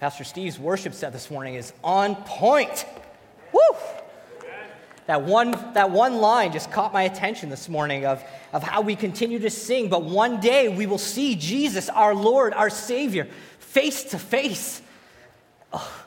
[0.00, 2.86] Pastor Steve's worship set this morning is on point.
[3.52, 3.60] Woo!
[5.06, 8.22] That one, that one line just caught my attention this morning of,
[8.52, 12.54] of how we continue to sing, but one day we will see Jesus, our Lord,
[12.54, 13.26] our Savior,
[13.58, 14.82] face to face.
[15.72, 16.04] Oh,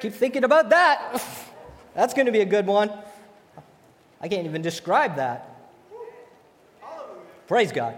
[0.00, 1.20] keep thinking about that.
[1.94, 2.92] That's going to be a good one.
[4.20, 5.56] I can't even describe that.
[7.48, 7.96] Praise God.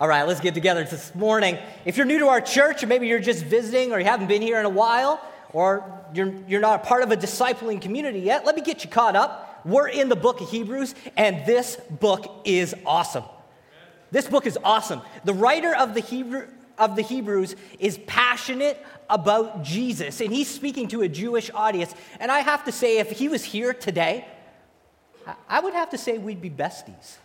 [0.00, 1.56] All right, let's get together this morning.
[1.84, 4.42] If you're new to our church, or maybe you're just visiting, or you haven't been
[4.42, 5.20] here in a while,
[5.52, 8.90] or you're, you're not a part of a discipling community yet, let me get you
[8.90, 9.62] caught up.
[9.64, 13.22] We're in the book of Hebrews, and this book is awesome.
[14.10, 15.00] This book is awesome.
[15.22, 20.88] The writer of the, Hebrew, of the Hebrews is passionate about Jesus, and he's speaking
[20.88, 21.94] to a Jewish audience.
[22.18, 24.26] And I have to say, if he was here today,
[25.48, 27.18] I would have to say we'd be besties.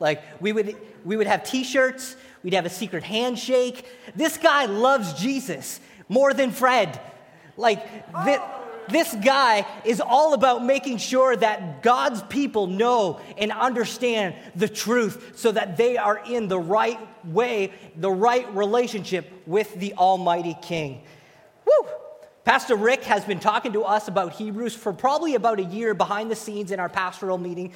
[0.00, 3.84] Like, we would, we would have t shirts, we'd have a secret handshake.
[4.14, 7.00] This guy loves Jesus more than Fred.
[7.56, 7.84] Like,
[8.24, 8.40] th-
[8.88, 15.32] this guy is all about making sure that God's people know and understand the truth
[15.36, 21.02] so that they are in the right way, the right relationship with the Almighty King.
[21.66, 21.88] Woo!
[22.44, 26.30] Pastor Rick has been talking to us about Hebrews for probably about a year behind
[26.30, 27.74] the scenes in our pastoral meeting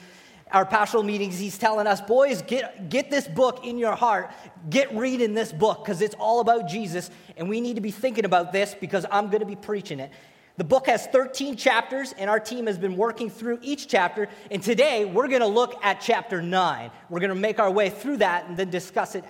[0.53, 4.31] our pastoral meetings, he's telling us, boys, get, get this book in your heart.
[4.69, 7.11] Get reading this book because it's all about Jesus.
[7.37, 10.13] And we need to be thinking about this because I'm going to be preaching it.
[10.59, 14.29] The book has 13 chapters, and our team has been working through each chapter.
[14.51, 16.91] And today, we're going to look at chapter 9.
[17.09, 19.25] We're going to make our way through that and then discuss it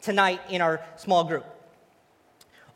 [0.00, 1.44] tonight in our small group.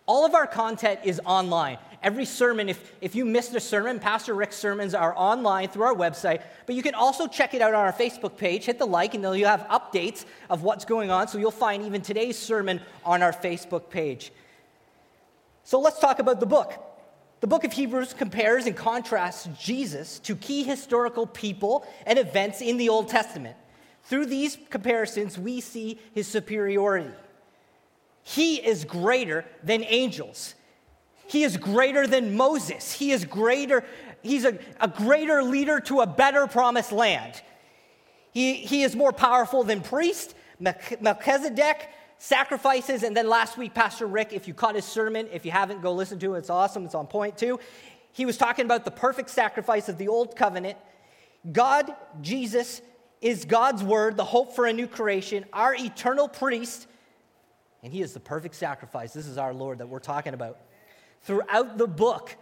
[0.06, 1.78] All of our content is online.
[2.02, 5.94] Every sermon, if, if you missed a sermon, Pastor Rick's sermons are online through our
[5.94, 8.64] website, but you can also check it out on our Facebook page.
[8.64, 11.28] Hit the like, and then you'll have updates of what's going on.
[11.28, 14.33] So you'll find even today's sermon on our Facebook page.
[15.64, 16.75] So let's talk about the book.
[17.41, 22.76] The book of Hebrews compares and contrasts Jesus to key historical people and events in
[22.76, 23.56] the Old Testament.
[24.04, 27.10] Through these comparisons, we see his superiority.
[28.22, 30.56] He is greater than angels.
[31.28, 32.92] He is greater than Moses.
[32.92, 33.84] He is greater,
[34.22, 37.41] he's a, a greater leader to a better promised land.
[38.32, 41.88] He, he is more powerful than priest, Melchizedek,
[42.19, 45.82] sacrifices, and then last week, Pastor Rick, if you caught his sermon, if you haven't,
[45.82, 46.38] go listen to it.
[46.38, 46.84] It's awesome.
[46.84, 47.59] It's on point too.
[48.12, 50.78] He was talking about the perfect sacrifice of the old covenant.
[51.53, 52.81] God, Jesus,
[53.20, 56.86] is God's word, the hope for a new creation, our eternal priest,
[57.82, 59.12] and he is the perfect sacrifice.
[59.12, 60.59] This is our Lord that we're talking about.
[61.22, 62.37] Throughout the book,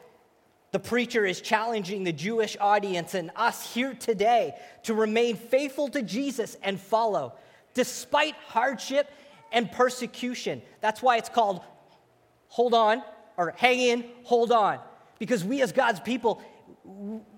[0.72, 6.02] the preacher is challenging the Jewish audience and us here today to remain faithful to
[6.02, 7.34] Jesus and follow,
[7.74, 9.08] despite hardship
[9.52, 10.62] and persecution.
[10.80, 11.60] That's why it's called
[12.48, 13.02] hold on
[13.36, 14.78] or hang in, hold on.
[15.18, 16.42] Because we as God's people,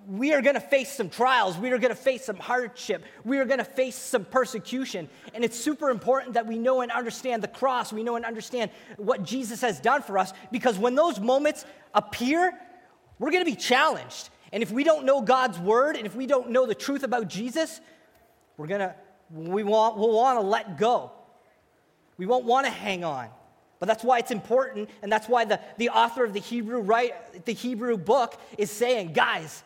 [0.09, 1.59] we are going to face some trials.
[1.59, 3.05] We are going to face some hardship.
[3.25, 5.09] We are going to face some persecution.
[5.35, 7.93] And it's super important that we know and understand the cross.
[7.93, 12.57] We know and understand what Jesus has done for us because when those moments appear,
[13.19, 14.31] we're going to be challenged.
[14.53, 17.29] And if we don't know God's word and if we don't know the truth about
[17.29, 17.81] Jesus,
[18.57, 18.95] we're going to,
[19.31, 21.11] we want, we'll want to let go.
[22.17, 23.29] We won't want to hang on.
[23.79, 27.45] But that's why it's important, and that's why the, the author of the Hebrew, right,
[27.45, 29.63] the Hebrew book is saying, guys,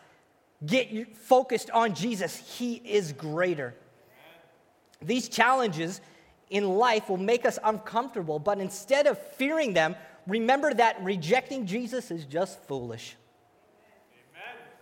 [0.65, 3.73] Get focused on Jesus, He is greater.
[5.01, 6.01] These challenges
[6.49, 9.95] in life will make us uncomfortable, but instead of fearing them,
[10.27, 13.15] remember that rejecting Jesus is just foolish.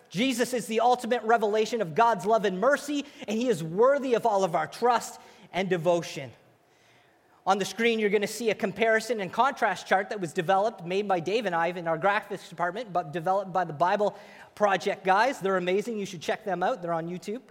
[0.10, 4.26] Jesus is the ultimate revelation of God's love and mercy, and He is worthy of
[4.26, 5.20] all of our trust
[5.54, 6.32] and devotion.
[7.50, 10.86] On the screen, you're going to see a comparison and contrast chart that was developed,
[10.86, 14.16] made by Dave and I in our graphics department, but developed by the Bible
[14.54, 15.40] Project guys.
[15.40, 15.98] They're amazing.
[15.98, 16.84] You should check them out.
[16.84, 17.42] They're on YouTube.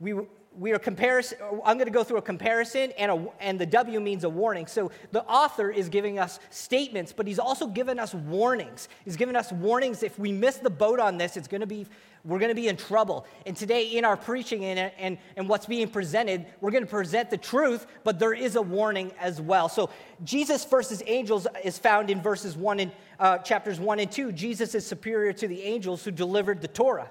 [0.00, 0.14] We,
[0.58, 1.38] we are comparison.
[1.64, 4.66] I'm going to go through a comparison, and, a, and the W means a warning.
[4.66, 8.88] So the author is giving us statements, but he's also given us warnings.
[9.04, 10.02] He's given us warnings.
[10.02, 11.86] If we miss the boat on this, it's going to be
[12.24, 13.26] we're going to be in trouble.
[13.46, 17.30] And today, in our preaching and, and, and what's being presented, we're going to present
[17.30, 19.68] the truth, but there is a warning as well.
[19.68, 19.88] So,
[20.22, 24.32] Jesus versus angels is found in verses one and uh, chapters one and two.
[24.32, 27.10] Jesus is superior to the angels who delivered the Torah,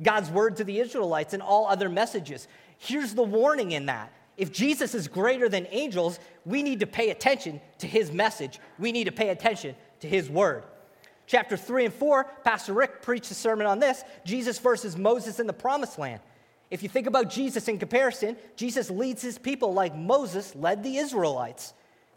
[0.00, 2.48] God's word to the Israelites, and all other messages.
[2.78, 4.12] Here's the warning in that.
[4.36, 8.58] If Jesus is greater than angels, we need to pay attention to his message.
[8.78, 10.64] We need to pay attention to his word.
[11.26, 15.46] Chapter 3 and 4, Pastor Rick preached a sermon on this Jesus versus Moses in
[15.46, 16.20] the promised land.
[16.70, 20.96] If you think about Jesus in comparison, Jesus leads his people like Moses led the
[20.96, 21.74] Israelites.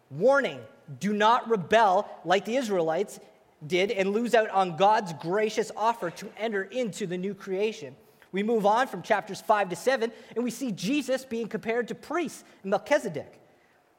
[0.10, 0.60] Warning
[1.00, 3.20] do not rebel like the Israelites
[3.66, 7.96] did and lose out on God's gracious offer to enter into the new creation.
[8.32, 11.96] We move on from chapters 5 to 7, and we see Jesus being compared to
[11.96, 13.40] priests Melchizedek.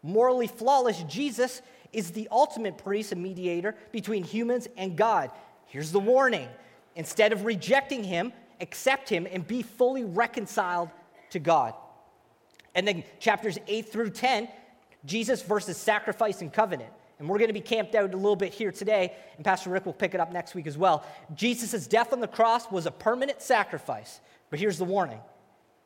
[0.03, 1.63] Morally flawless Jesus
[1.93, 5.31] is the ultimate priest and mediator between humans and God.
[5.67, 6.49] Here's the warning
[6.95, 10.91] instead of rejecting him, accept him and be fully reconciled
[11.31, 11.75] to God.
[12.75, 14.49] And then chapters 8 through 10,
[15.07, 16.93] Jesus versus sacrifice and covenant.
[17.19, 19.87] And we're going to be camped out a little bit here today, and Pastor Rick
[19.87, 21.05] will pick it up next week as well.
[21.35, 24.21] Jesus' death on the cross was a permanent sacrifice,
[24.51, 25.21] but here's the warning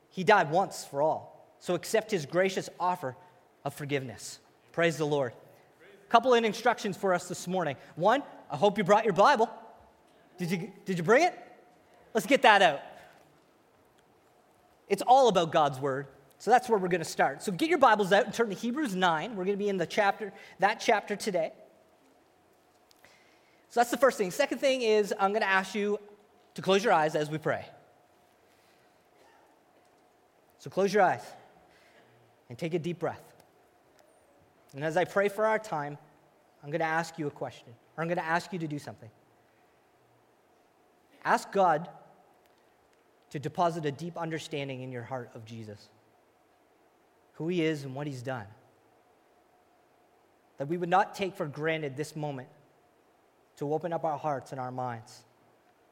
[0.09, 1.31] He died once for all.
[1.61, 3.17] So accept his gracious offer
[3.65, 4.41] of forgiveness.
[4.73, 5.33] Praise the Lord.
[5.83, 7.77] A couple of instructions for us this morning.
[7.97, 9.49] One, I hope you brought your Bible.
[10.39, 11.39] Did you, did you bring it?
[12.15, 12.81] Let's get that out.
[14.89, 16.07] It's all about God's word.
[16.41, 17.43] So that's where we're going to start.
[17.43, 19.37] So get your Bibles out and turn to Hebrews 9.
[19.37, 21.53] We're going to be in the chapter, that chapter today.
[23.69, 24.31] So that's the first thing.
[24.31, 26.01] Second thing is I'm going to ask you
[26.55, 27.67] to close your eyes as we pray.
[30.61, 31.23] So close your eyes
[32.49, 33.23] and take a deep breath.
[34.75, 35.99] And as I pray for our time,
[36.65, 38.79] I'm going to ask you a question, or I'm going to ask you to do
[38.79, 39.11] something.
[41.23, 41.87] Ask God
[43.29, 45.91] to deposit a deep understanding in your heart of Jesus
[47.41, 48.45] who he is and what he's done.
[50.59, 52.49] That we would not take for granted this moment
[53.57, 55.23] to open up our hearts and our minds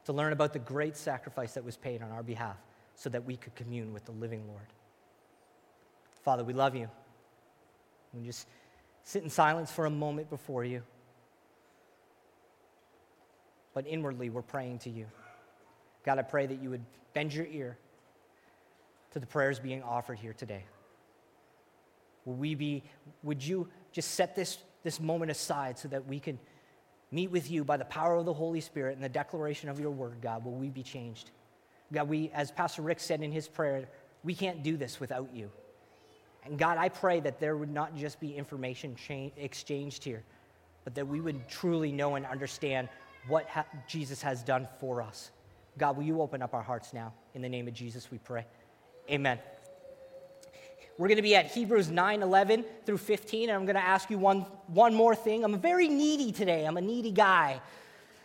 [0.05, 2.59] to learn about the great sacrifice that was paid on our behalf
[2.97, 4.67] so that we could commune with the living Lord.
[6.23, 6.91] Father, we love you.
[8.13, 8.47] We just
[9.03, 10.83] sit in silence for a moment before you.
[13.73, 15.07] But inwardly, we're praying to you.
[16.05, 16.85] God, I pray that you would
[17.15, 17.79] bend your ear
[19.13, 20.65] to the prayers being offered here today.
[22.29, 22.85] Will we be,
[23.23, 26.39] would you just set this, this moment aside so that we can
[27.11, 29.91] meet with you by the power of the Holy Spirit and the declaration of your
[29.91, 30.45] word, God?
[30.45, 31.31] Will we be changed?
[31.91, 33.89] God, we, as Pastor Rick said in his prayer,
[34.25, 35.51] we can't do this without you.
[36.45, 40.23] And God, I pray that there would not just be information cha- exchanged here,
[40.85, 42.91] but that we would truly know and understand
[43.27, 45.31] what ha- Jesus has done for us.
[45.79, 47.15] God, will you open up our hearts now?
[47.33, 48.45] In the name of Jesus, we pray.
[49.11, 49.39] Amen.
[50.99, 54.11] We're going to be at Hebrews 9 11 through 15, and I'm going to ask
[54.11, 55.45] you one, one more thing.
[55.45, 57.61] I'm very needy today, I'm a needy guy.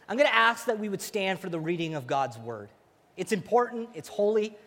[0.09, 2.69] I'm going to ask that we would stand for the reading of God's word.
[3.15, 4.57] It's important, it's holy.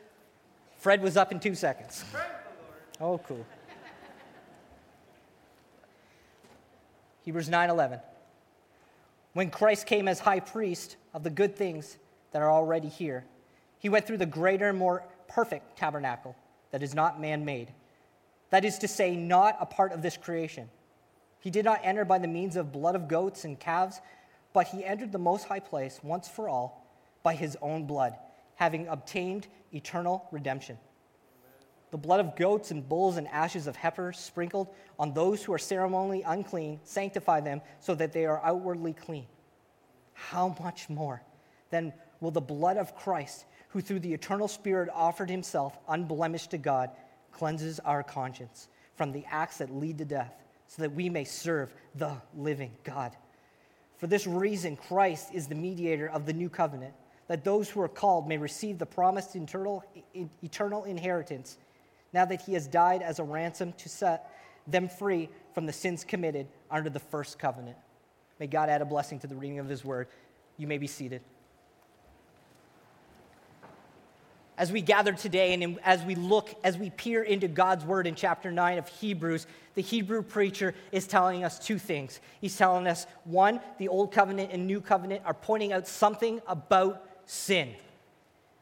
[0.79, 2.05] Fred was up in two seconds.
[3.01, 3.45] Oh, cool.
[7.23, 7.99] Hebrews 9 11.
[9.33, 11.99] When Christ came as high priest of the good things
[12.31, 13.25] that are already here,
[13.81, 16.37] he went through the greater and more perfect tabernacle
[16.71, 17.73] that is not man made
[18.51, 20.69] that is to say, not a part of this creation.
[21.41, 24.01] He did not enter by the means of blood of goats and calves,
[24.53, 26.87] but he entered the most high place once for all
[27.23, 28.17] by his own blood,
[28.55, 30.79] having obtained eternal redemption.
[31.91, 34.69] The blood of goats and bulls and ashes of heifers sprinkled
[34.99, 39.27] on those who are ceremonially unclean sanctify them so that they are outwardly clean.
[40.13, 41.23] How much more
[41.71, 46.59] then will the blood of Christ, who through the eternal Spirit offered himself unblemished to
[46.59, 46.91] God,
[47.37, 50.33] cleanses our conscience from the acts that lead to death,
[50.69, 53.15] so that we may serve the living God.
[53.99, 56.95] For this reason, Christ is the mediator of the new covenant,
[57.29, 59.85] that those who are called may receive the promised eternal,
[60.43, 61.59] eternal inheritance,
[62.13, 64.33] now that he has died as a ransom to set
[64.67, 67.77] them free from the sins committed under the first covenant.
[68.41, 70.09] May God add a blessing to the reading of his word.
[70.57, 71.21] You may be seated.
[74.59, 78.15] As we gather today and as we look, as we peer into God's word in
[78.15, 82.21] chapter 9 of Hebrews, the Hebrew preacher is telling us two things.
[82.41, 87.05] He's telling us, one, the old covenant and new covenant are pointing out something about
[87.27, 87.75] sin.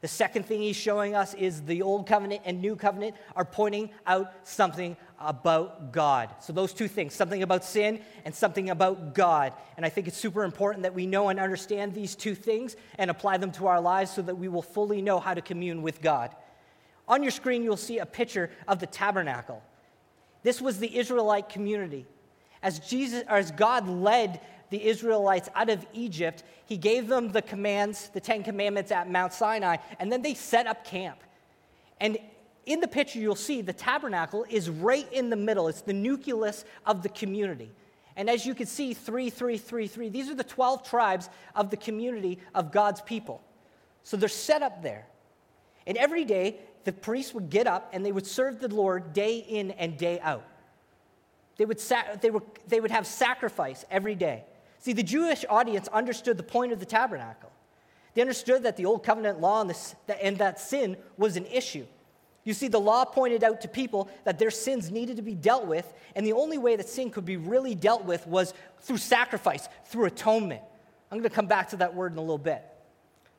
[0.05, 3.89] The second thing he's showing us is the old covenant and new covenant are pointing
[4.07, 6.29] out something about God.
[6.41, 9.55] So, those two things something about sin and something about God.
[9.79, 13.11] And I think it's super important that we know and understand these two things and
[13.11, 16.03] apply them to our lives so that we will fully know how to commune with
[16.03, 16.37] God.
[17.09, 19.63] On your screen, you'll see a picture of the tabernacle.
[20.43, 22.05] This was the Israelite community.
[22.63, 24.43] As, Jesus, or as God led
[24.75, 29.33] the Israelites out of Egypt, he gave them the commands, the Ten Commandments at Mount
[29.33, 31.21] Sinai, and then they set up camp.
[32.01, 32.19] And
[32.67, 35.69] in the picture, you'll see the tabernacle is right in the middle.
[35.69, 37.71] It's the nucleus of the community.
[38.17, 42.73] And as you can see, 3333, these are the 12 tribes of the community of
[42.73, 43.41] God's people.
[44.03, 45.07] So they're set up there.
[45.87, 49.39] And every day, the priests would get up and they would serve the Lord day
[49.39, 50.45] in and day out.
[51.59, 54.43] They would, sa- they, were, they would have sacrifice every day.
[54.85, 57.51] See, the Jewish audience understood the point of the tabernacle.
[58.13, 61.87] They understood that the old covenant law and, that sin was an issue.
[62.45, 65.65] You see, the law pointed out to people that their sins needed to be dealt
[65.65, 69.71] with, and the only way that sin could be really dealt with was through sacrifice,
[69.87, 70.61] through atonement.
[71.11, 72.63] I'm going to come back to that word in a little bit.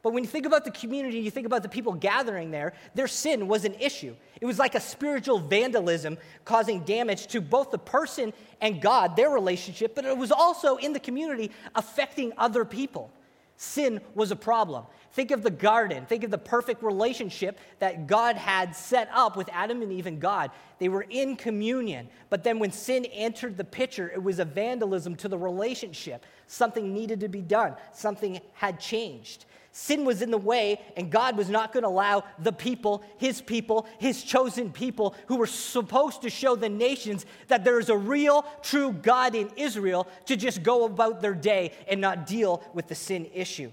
[0.05, 3.07] But when you think about the community, you think about the people gathering there, their
[3.07, 4.15] sin was an issue.
[4.39, 8.31] It was like a spiritual vandalism causing damage to both the person
[8.61, 13.09] and God, their relationship, but it was also in the community affecting other people.
[13.57, 14.85] Sin was a problem.
[15.13, 16.05] Think of the garden.
[16.05, 20.21] Think of the perfect relationship that God had set up with Adam and Eve and
[20.21, 20.51] God.
[20.77, 22.09] They were in communion.
[22.29, 26.27] But then when sin entered the picture, it was a vandalism to the relationship.
[26.45, 29.45] Something needed to be done, something had changed.
[29.77, 33.41] Sin was in the way, and God was not going to allow the people, his
[33.41, 37.97] people, his chosen people, who were supposed to show the nations that there is a
[37.97, 42.87] real, true God in Israel, to just go about their day and not deal with
[42.87, 43.69] the sin issue.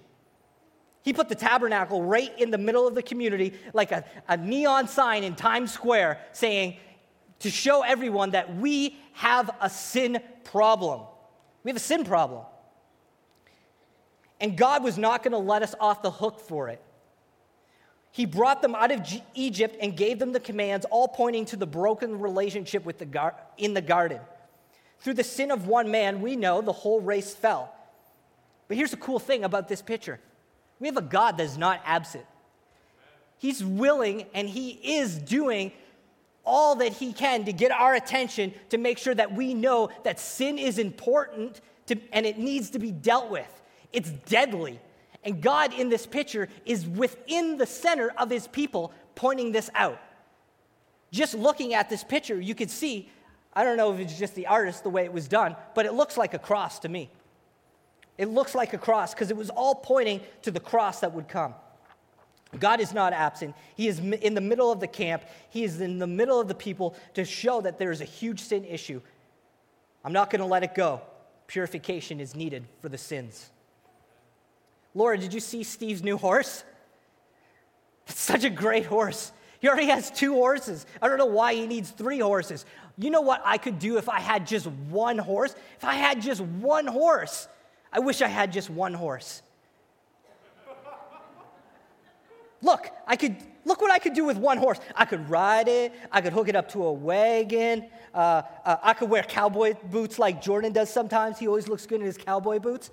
[1.05, 4.89] He put the tabernacle right in the middle of the community, like a, a neon
[4.89, 6.79] sign in Times Square, saying,
[7.39, 11.03] to show everyone that we have a sin problem.
[11.63, 12.43] We have a sin problem.
[14.43, 16.83] And God was not going to let us off the hook for it.
[18.11, 21.57] He brought them out of G- Egypt and gave them the commands, all pointing to
[21.57, 24.21] the broken relationship with the gar- in the garden.
[24.99, 27.73] Through the sin of one man, we know the whole race fell.
[28.67, 30.19] But here's the cool thing about this picture
[30.81, 32.27] we have a God that is not absent.
[33.39, 35.71] He's willing and He is doing
[36.45, 40.19] all that He can to get our attention to make sure that we know that
[40.19, 43.62] sin is important to, and it needs to be dealt with.
[43.93, 44.81] It's deadly.
[45.25, 50.01] And God in this picture is within the center of his people pointing this out.
[51.11, 53.11] Just looking at this picture, you could see,
[53.53, 55.93] I don't know if it's just the artist, the way it was done, but it
[55.93, 57.11] looks like a cross to me.
[58.19, 61.29] It looks like a cross because it was all pointing to the cross that would
[61.29, 61.55] come.
[62.59, 63.55] God is not absent.
[63.77, 65.25] He is in the middle of the camp.
[65.49, 68.41] He is in the middle of the people to show that there is a huge
[68.41, 69.01] sin issue.
[70.05, 71.01] I'm not going to let it go.
[71.47, 73.51] Purification is needed for the sins.
[74.95, 76.65] Laura, did you see Steve's new horse?
[78.07, 79.33] It's such a great horse.
[79.61, 80.87] He already has two horses.
[81.01, 82.67] I don't know why he needs three horses.
[82.99, 85.55] You know what I could do if I had just one horse?
[85.77, 87.49] If I had just one horse,
[87.93, 89.43] I wish I had just one horse.
[92.61, 94.79] Look, I could look what I could do with one horse.
[94.95, 95.93] I could ride it.
[96.11, 97.87] I could hook it up to a wagon.
[98.15, 101.39] Uh, uh, I could wear cowboy boots like Jordan does sometimes.
[101.39, 102.91] He always looks good in his cowboy boots.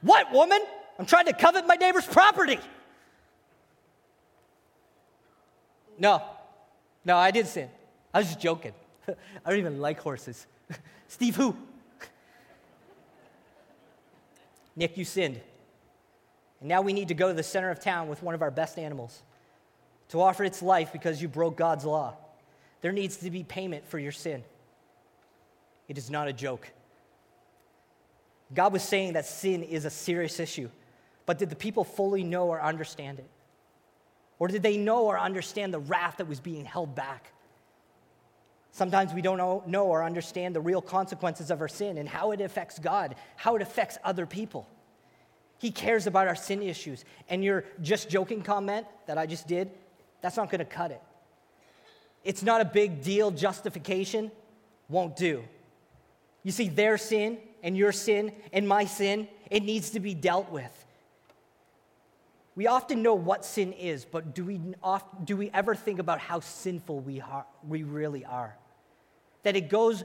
[0.00, 0.60] What woman?
[0.98, 2.58] I'm trying to covet my neighbor's property.
[5.98, 6.22] No,
[7.04, 7.68] no, I didn't sin.
[8.12, 8.72] I was just joking.
[9.08, 10.46] I don't even like horses.
[11.08, 11.56] Steve, who?
[14.76, 15.40] Nick, you sinned.
[16.60, 18.50] And now we need to go to the center of town with one of our
[18.50, 19.22] best animals
[20.08, 22.16] to offer its life because you broke God's law.
[22.80, 24.42] There needs to be payment for your sin.
[25.88, 26.70] It is not a joke.
[28.54, 30.70] God was saying that sin is a serious issue.
[31.28, 33.28] But did the people fully know or understand it?
[34.38, 37.32] Or did they know or understand the wrath that was being held back?
[38.72, 39.36] Sometimes we don't
[39.68, 43.56] know, or understand the real consequences of our sin and how it affects God, how
[43.56, 44.66] it affects other people.
[45.58, 47.04] He cares about our sin issues.
[47.28, 49.70] And your just joking comment that I just did,
[50.22, 51.02] that's not going to cut it.
[52.24, 54.30] It's not a big deal justification,
[54.88, 55.44] won't do.
[56.42, 60.50] You see, their sin and your sin and my sin, it needs to be dealt
[60.50, 60.77] with.
[62.58, 64.60] We often know what sin is, but do we,
[65.22, 68.58] do we ever think about how sinful we, are, we really are?
[69.44, 70.02] That it goes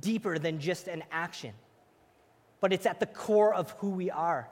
[0.00, 1.54] deeper than just an action,
[2.60, 4.50] but it's at the core of who we are.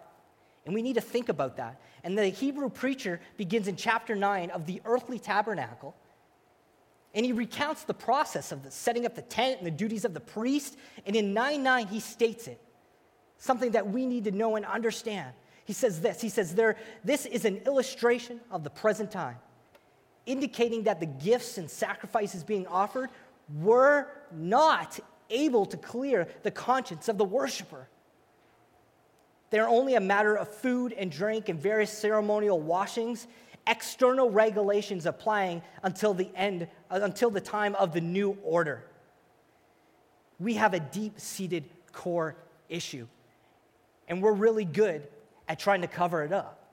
[0.64, 1.82] And we need to think about that.
[2.04, 5.94] And the Hebrew preacher begins in chapter 9 of the earthly tabernacle.
[7.12, 10.14] And he recounts the process of the setting up the tent and the duties of
[10.14, 10.78] the priest.
[11.04, 12.62] And in 9 9, he states it
[13.36, 15.34] something that we need to know and understand.
[15.70, 16.74] He says this He says, there,
[17.04, 19.36] This is an illustration of the present time,
[20.26, 23.08] indicating that the gifts and sacrifices being offered
[23.54, 24.98] were not
[25.30, 27.86] able to clear the conscience of the worshiper.
[29.50, 33.28] They're only a matter of food and drink and various ceremonial washings,
[33.68, 38.86] external regulations applying until the end, until the time of the new order.
[40.40, 41.62] We have a deep seated
[41.92, 42.34] core
[42.68, 43.06] issue.
[44.08, 45.06] And we're really good
[45.50, 46.64] at trying to cover it up.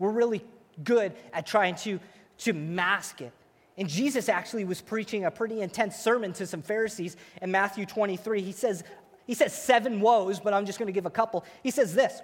[0.00, 0.44] We're really
[0.82, 2.00] good at trying to,
[2.38, 3.32] to mask it
[3.76, 8.42] And Jesus actually was preaching a pretty intense sermon to some Pharisees in Matthew 23.
[8.42, 8.82] He says,
[9.26, 11.44] he says seven woes, but I'm just going to give a couple.
[11.62, 12.20] He says this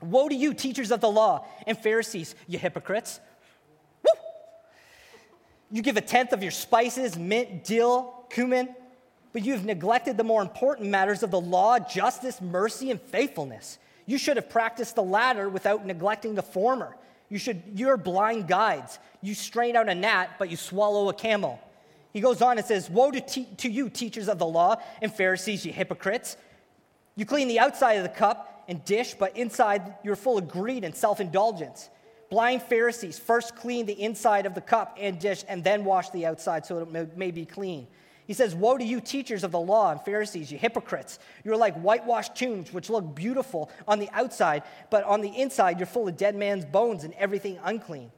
[0.00, 3.20] Woe to you, teachers of the law and Pharisees, you hypocrites!
[4.02, 4.20] Woo!
[5.72, 8.74] You give a tenth of your spices, mint, dill, cumin,
[9.32, 13.78] but you have neglected the more important matters of the law, justice, mercy, and faithfulness.
[14.08, 16.96] You should have practiced the latter without neglecting the former.
[17.28, 18.98] You should, you're blind guides.
[19.20, 21.60] You strain out a gnat, but you swallow a camel.
[22.14, 25.12] He goes on and says, Woe to, te- to you, teachers of the law and
[25.12, 26.38] Pharisees, you hypocrites!
[27.16, 30.84] You clean the outside of the cup and dish, but inside you're full of greed
[30.84, 31.90] and self indulgence.
[32.30, 36.24] Blind Pharisees first clean the inside of the cup and dish and then wash the
[36.24, 37.86] outside so it may, may be clean.
[38.28, 41.18] He says, Woe to you, teachers of the law and Pharisees, you hypocrites!
[41.44, 45.86] You're like whitewashed tombs, which look beautiful on the outside, but on the inside, you're
[45.86, 48.12] full of dead man's bones and everything unclean.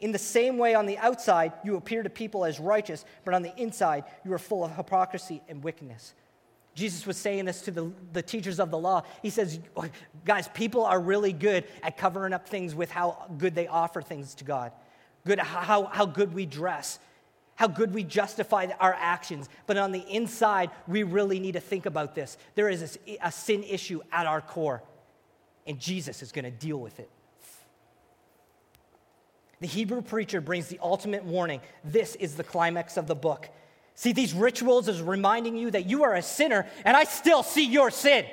[0.00, 3.42] In the same way, on the outside, you appear to people as righteous, but on
[3.42, 6.14] the inside, you are full of hypocrisy and wickedness.
[6.74, 9.02] Jesus was saying this to the, the teachers of the law.
[9.20, 9.60] He says,
[10.24, 14.34] Guys, people are really good at covering up things with how good they offer things
[14.36, 14.72] to God,
[15.26, 16.98] good, how, how good we dress,
[17.56, 19.48] how good we justify our actions.
[19.66, 22.36] But on the inside, we really need to think about this.
[22.54, 24.82] There is a, a sin issue at our core,
[25.66, 27.10] and Jesus is going to deal with it.
[29.60, 31.60] The Hebrew preacher brings the ultimate warning.
[31.84, 33.48] This is the climax of the book.
[33.94, 37.66] See, these rituals is reminding you that you are a sinner, and I still see
[37.66, 38.26] your sin.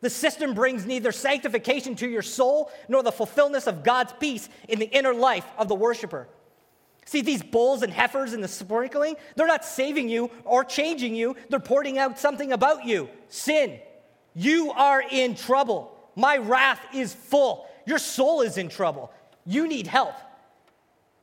[0.00, 4.78] The system brings neither sanctification to your soul nor the fulfillment of God's peace in
[4.78, 6.28] the inner life of the worshiper.
[7.04, 11.36] See, these bulls and heifers and the sprinkling, they're not saving you or changing you.
[11.50, 13.78] They're pointing out something about you sin.
[14.34, 15.96] You are in trouble.
[16.16, 17.68] My wrath is full.
[17.86, 19.12] Your soul is in trouble.
[19.44, 20.14] You need help.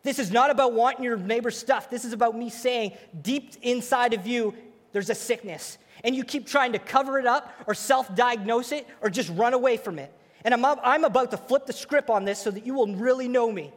[0.03, 1.89] This is not about wanting your neighbor's stuff.
[1.89, 4.53] This is about me saying, deep inside of you,
[4.93, 5.77] there's a sickness.
[6.03, 9.53] And you keep trying to cover it up or self diagnose it or just run
[9.53, 10.11] away from it.
[10.43, 13.27] And I'm, I'm about to flip the script on this so that you will really
[13.27, 13.71] know me.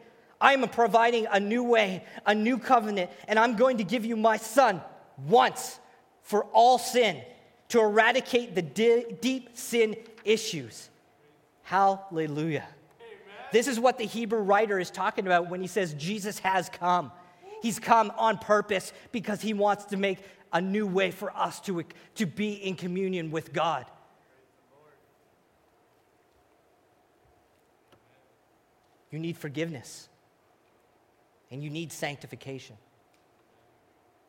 [0.45, 4.15] I am providing a new way, a new covenant, and I'm going to give you
[4.15, 4.79] my son
[5.27, 5.79] once
[6.21, 7.19] for all sin
[7.69, 10.91] to eradicate the di- deep sin issues.
[11.63, 12.67] Hallelujah.
[13.01, 13.47] Amen.
[13.51, 17.11] This is what the Hebrew writer is talking about when he says Jesus has come.
[17.63, 20.19] He's come on purpose because he wants to make
[20.53, 23.87] a new way for us to, to be in communion with God.
[29.09, 30.07] You need forgiveness
[31.55, 32.75] and you need sanctification.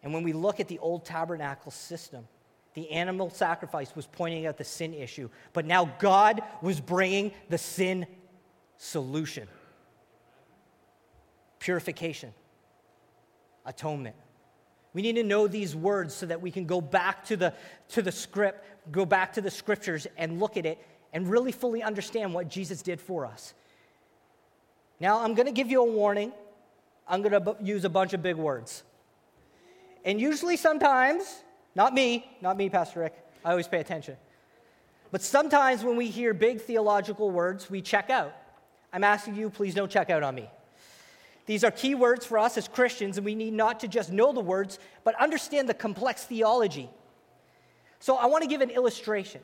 [0.04, 2.28] And when we look at the old tabernacle system,
[2.74, 7.58] the animal sacrifice was pointing out the sin issue, but now God was bringing the
[7.58, 8.06] sin
[8.76, 9.48] solution
[11.58, 12.32] purification,
[13.64, 14.14] atonement.
[14.92, 17.54] We need to know these words so that we can go back to the,
[17.88, 20.78] to the script, go back to the scriptures and look at it
[21.12, 23.52] and really fully understand what Jesus did for us.
[25.00, 26.30] Now, I'm going to give you a warning
[27.08, 28.82] I'm going to use a bunch of big words.
[30.04, 31.42] And usually, sometimes,
[31.74, 33.14] not me, not me, Pastor Rick,
[33.44, 34.16] I always pay attention.
[35.10, 38.34] But sometimes when we hear big theological words, we check out.
[38.92, 40.48] I'm asking you, please don't check out on me.
[41.46, 44.32] These are key words for us as Christians, and we need not to just know
[44.32, 46.90] the words, but understand the complex theology.
[48.00, 49.40] So I want to give an illustration.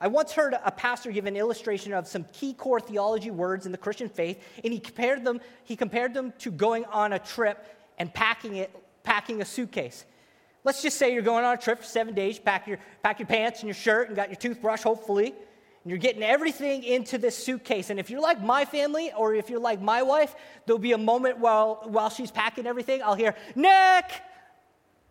[0.00, 3.72] I once heard a pastor give an illustration of some key core theology words in
[3.72, 7.66] the Christian faith, and he compared them, he compared them to going on a trip
[7.98, 10.04] and packing it, packing a suitcase.
[10.64, 13.28] Let's just say you're going on a trip for seven days, pack your, pack your
[13.28, 17.36] pants and your shirt and got your toothbrush, hopefully, and you're getting everything into this
[17.36, 17.90] suitcase.
[17.90, 20.34] And if you're like my family or if you're like my wife,
[20.66, 24.10] there'll be a moment while, while she's packing everything, I'll hear, Nick,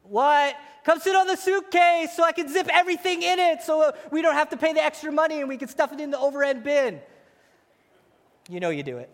[0.04, 0.56] what?
[0.84, 4.36] Come sit on the suitcase so I can zip everything in it so we don't
[4.36, 7.00] have to pay the extra money and we can stuff it in the overhead bin.
[8.50, 9.10] You know you do it.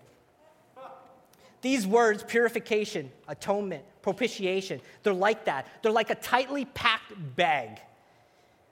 [1.61, 5.67] These words, purification, atonement, propitiation, they're like that.
[5.83, 7.79] They're like a tightly packed bag.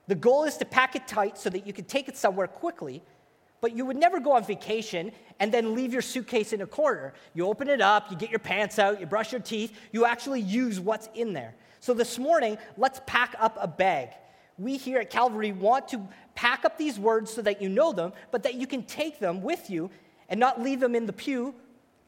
[0.06, 3.02] The goal is to pack it tight so that you can take it somewhere quickly,
[3.60, 7.12] but you would never go on vacation and then leave your suitcase in a corner.
[7.34, 10.40] You open it up, you get your pants out, you brush your teeth, you actually
[10.40, 11.54] use what's in there.
[11.80, 14.10] So this morning, let's pack up a bag.
[14.58, 18.12] We here at Calvary want to pack up these words so that you know them,
[18.30, 19.90] but that you can take them with you
[20.28, 21.54] and not leave them in the pew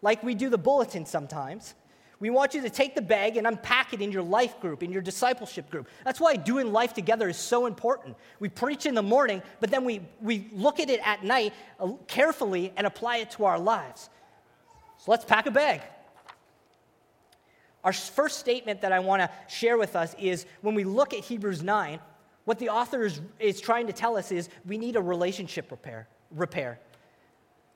[0.02, 1.74] like we do the bulletin sometimes.
[2.18, 4.92] We want you to take the bag and unpack it in your life group, in
[4.92, 5.88] your discipleship group.
[6.04, 8.14] That's why doing life together is so important.
[8.40, 11.92] We preach in the morning, but then we, we look at it at night uh,
[12.06, 14.10] carefully and apply it to our lives.
[14.98, 15.80] So let's pack a bag.
[17.84, 21.20] Our first statement that I want to share with us is when we look at
[21.20, 21.98] Hebrews 9,
[22.44, 26.08] what the author is, is trying to tell us is we need a relationship repair.
[26.30, 26.78] repair.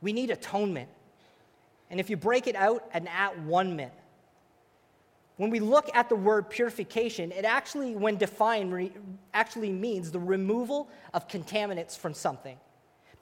[0.01, 0.89] We need atonement.
[1.91, 3.95] And if you break it out and at one minute,
[5.37, 8.93] when we look at the word purification, it actually, when defined, re-
[9.33, 12.57] actually means the removal of contaminants from something.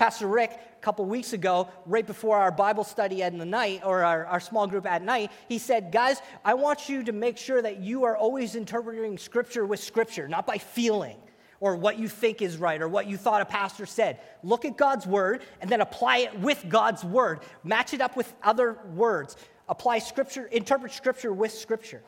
[0.03, 4.03] Pastor Rick, a couple weeks ago, right before our Bible study at the night, or
[4.03, 7.63] our, our small group at night, he said, Guys, I want you to make sure
[7.63, 11.19] that you are always interpreting Scripture with Scripture, not by feeling
[11.61, 14.19] or what you think is right or what you thought a pastor said.
[14.43, 17.39] Look at God's word and then apply it with God's word.
[17.63, 19.37] Match it up with other words.
[19.69, 22.03] Apply scripture, interpret scripture with scripture.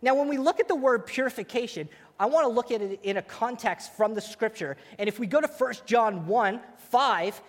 [0.00, 1.88] Now, when we look at the word purification,
[2.20, 4.76] I want to look at it in a context from the scripture.
[4.98, 7.42] And if we go to 1 John 1 5,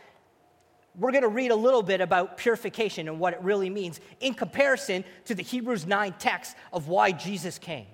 [0.97, 4.33] we're going to read a little bit about purification and what it really means in
[4.33, 7.85] comparison to the Hebrews 9 text of why Jesus came.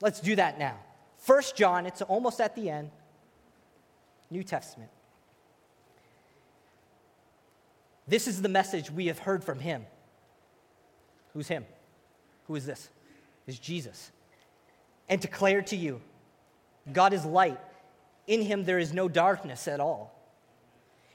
[0.00, 0.76] Let's do that now.
[1.26, 2.90] 1 John, it's almost at the end,
[4.30, 4.90] New Testament.
[8.06, 9.84] This is the message we have heard from him.
[11.32, 11.66] Who's him?
[12.46, 12.88] Who is this?
[13.48, 14.12] Is Jesus.
[15.08, 16.00] And declare to you
[16.92, 17.58] God is light.
[18.26, 20.14] In him there is no darkness at all.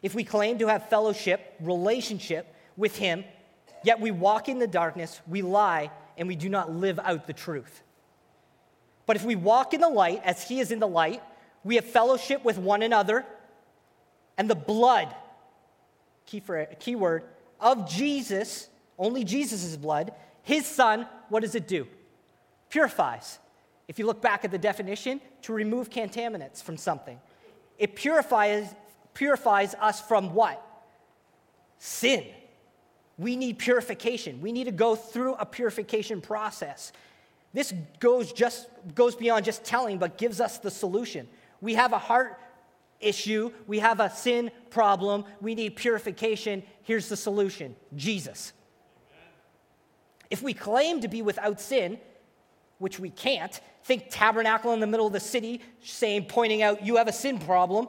[0.02, 3.24] If we claim to have fellowship, relationship with him,
[3.84, 7.34] yet we walk in the darkness, we lie, and we do not live out the
[7.34, 7.84] truth.
[9.06, 11.22] But if we walk in the light as he is in the light,
[11.64, 13.26] we have fellowship with one another,
[14.38, 15.14] and the blood,
[16.26, 17.24] key, for, key word,
[17.60, 18.68] of Jesus,
[18.98, 21.88] only Jesus' blood, his son, what does it do?
[22.74, 23.38] Purifies.
[23.88, 27.22] If you look back at the definition, to remove contaminants from something.
[27.78, 28.74] It purifies,
[29.14, 30.60] purifies us from what?
[31.78, 32.26] Sin.
[33.20, 34.42] We need purification.
[34.42, 36.94] We need to go through a purification process.
[37.54, 41.28] This goes, just, goes beyond just telling, but gives us the solution.
[41.62, 42.40] We have a heart
[43.00, 46.64] issue, we have a sin problem, we need purification.
[46.82, 48.52] Here's the solution Jesus.
[50.32, 52.00] If we claim to be without sin,
[52.84, 56.98] which we can't, think tabernacle in the middle of the city, saying, pointing out, you
[56.98, 57.88] have a sin problem.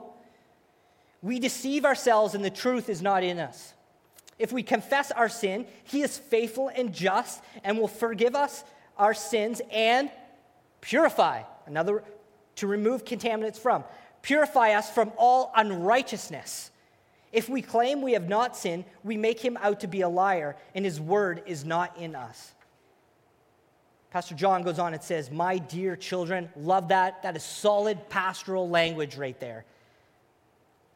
[1.21, 3.75] We deceive ourselves and the truth is not in us.
[4.39, 8.63] If we confess our sin, he is faithful and just and will forgive us
[8.97, 10.13] our sins and
[10.81, 12.05] purify, another,
[12.57, 13.83] to remove contaminants from,
[14.23, 16.71] purify us from all unrighteousness.
[17.33, 20.55] If we claim we have not sinned, we make him out to be a liar,
[20.73, 22.54] and his word is not in us.
[24.15, 27.25] Pastor John goes on and says, My dear children, love that.
[27.25, 29.65] That is solid pastoral language right there.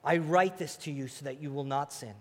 [0.04, 2.14] I write this to you so that you will not sin.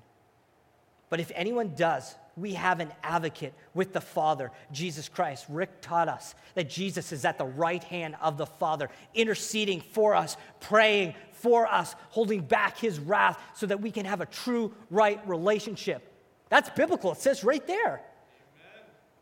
[1.11, 5.45] But if anyone does, we have an advocate with the Father, Jesus Christ.
[5.49, 10.15] Rick taught us that Jesus is at the right hand of the Father, interceding for
[10.15, 14.73] us, praying for us, holding back his wrath so that we can have a true,
[14.89, 16.11] right relationship.
[16.49, 17.11] That's biblical.
[17.11, 18.01] It says right there.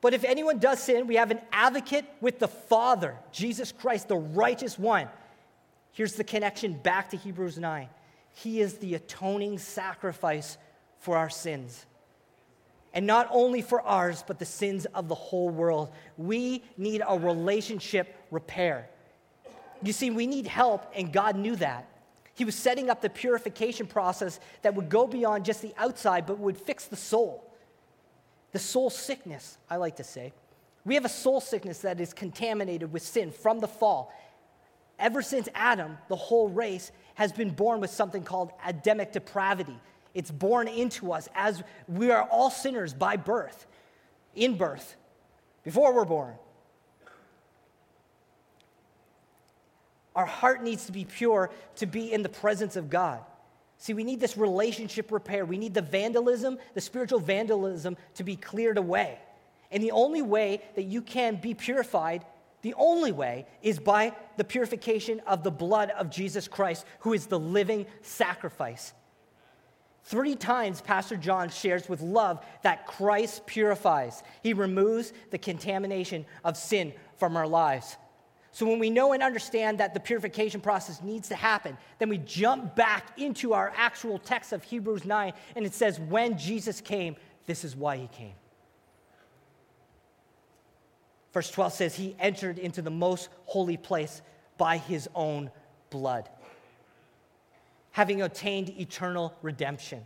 [0.05, 4.15] But if anyone does sin, we have an advocate with the Father, Jesus Christ, the
[4.15, 5.09] righteous one.
[5.93, 7.89] Here's the connection back to Hebrews 9.
[8.35, 10.59] He is the atoning sacrifice
[10.99, 11.87] for our sins
[12.93, 15.89] and not only for ours, but the sins of the whole world.
[16.17, 18.87] We need a relationship repair.
[19.81, 21.89] You see, we need help, and God knew that.
[22.35, 26.37] He was setting up the purification process that would go beyond just the outside, but
[26.37, 27.41] would fix the soul.
[28.55, 30.31] The soul sickness, I like to say.
[30.85, 34.13] We have a soul sickness that is contaminated with sin from the fall.
[34.97, 39.77] Ever since Adam, the whole race has been born with something called Adamic depravity.
[40.13, 43.67] It's born into us as we are all sinners by birth,
[44.35, 44.95] in birth,
[45.65, 46.35] before we're born.
[50.15, 53.19] Our heart needs to be pure to be in the presence of God.
[53.77, 55.45] See, we need this relationship repair.
[55.45, 59.19] We need the vandalism, the spiritual vandalism, to be cleared away.
[59.71, 62.25] And the only way that you can be purified,
[62.61, 67.27] the only way, is by the purification of the blood of Jesus Christ, who is
[67.27, 68.93] the living sacrifice.
[70.05, 74.21] Three times, Pastor John shares with love that Christ purifies.
[74.43, 77.97] He removes the contamination of sin from our lives.
[78.55, 82.19] So, when we know and understand that the purification process needs to happen, then we
[82.19, 87.17] jump back into our actual text of Hebrews 9, and it says, When Jesus came,
[87.47, 88.31] this is why he came.
[91.33, 94.21] Verse 12 says, He entered into the most holy place
[94.57, 95.51] by his own
[95.89, 96.29] blood
[97.91, 100.03] having obtained eternal redemption.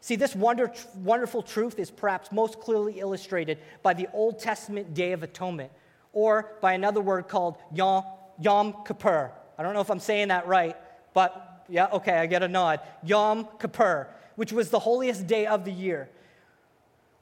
[0.00, 5.12] See, this wonder, wonderful truth is perhaps most clearly illustrated by the Old Testament Day
[5.12, 5.70] of Atonement,
[6.14, 8.04] or by another word called Yom,
[8.40, 9.30] Yom Kippur.
[9.58, 10.76] I don't know if I'm saying that right,
[11.12, 12.80] but yeah, okay, I get a nod.
[13.02, 16.08] Yom Kippur, which was the holiest day of the year.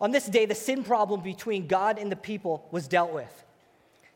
[0.00, 3.44] On this day, the sin problem between God and the people was dealt with.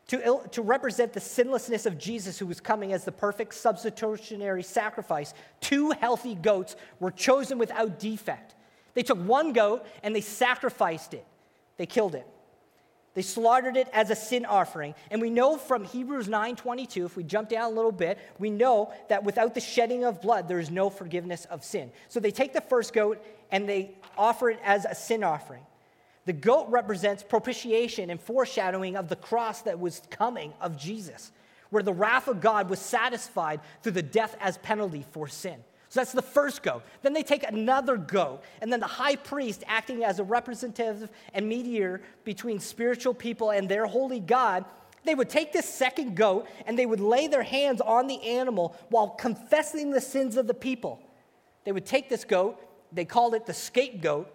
[0.07, 5.33] To, to represent the sinlessness of Jesus, who was coming as the perfect substitutionary sacrifice,
[5.59, 8.55] two healthy goats were chosen without defect.
[8.93, 11.25] They took one goat and they sacrificed it,
[11.77, 12.25] they killed it.
[13.17, 14.93] They slaughtered it as a sin offering.
[15.09, 18.93] And we know from Hebrews 9:22, if we jump down a little bit, we know
[19.07, 21.91] that without the shedding of blood, there is no forgiveness of sin.
[22.09, 25.65] So they take the first goat and they offer it as a sin offering.
[26.25, 31.31] The goat represents propitiation and foreshadowing of the cross that was coming of Jesus,
[31.71, 35.63] where the wrath of God was satisfied through the death as penalty for sin.
[35.89, 36.83] So that's the first goat.
[37.01, 41.47] Then they take another goat, and then the high priest, acting as a representative and
[41.47, 44.65] mediator between spiritual people and their holy God,
[45.05, 48.75] they would take this second goat and they would lay their hands on the animal
[48.89, 50.99] while confessing the sins of the people.
[51.63, 52.59] They would take this goat,
[52.91, 54.29] they called it the scapegoat,